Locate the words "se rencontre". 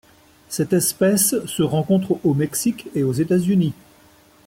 1.45-2.19